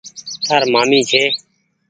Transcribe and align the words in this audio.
تآر 0.45 0.61
مآمي 0.73 0.99
ڇي۔ 1.09 1.23